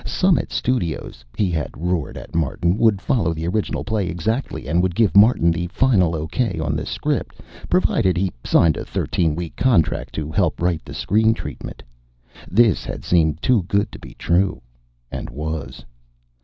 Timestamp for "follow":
3.03-3.35